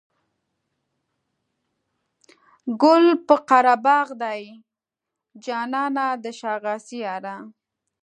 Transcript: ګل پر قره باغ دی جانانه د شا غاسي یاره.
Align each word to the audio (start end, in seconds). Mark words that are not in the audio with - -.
ګل 2.81 3.05
پر 3.27 3.39
قره 3.49 3.75
باغ 3.85 4.07
دی 4.21 4.41
جانانه 5.43 6.07
د 6.23 6.25
شا 6.39 6.53
غاسي 6.63 6.97
یاره. 7.05 7.35